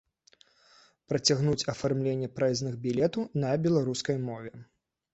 Працягнуць 1.13 1.67
афармленне 1.75 2.31
праязных 2.39 2.73
білетаў 2.89 3.31
на 3.47 3.55
беларускай 3.67 4.17
мове. 4.29 4.57